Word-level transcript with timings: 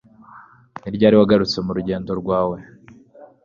ni 0.81 0.89
ryari 0.95 1.15
wagarutse 1.19 1.57
mu 1.65 1.71
rugendo 1.77 2.11
rwawe 2.21 2.57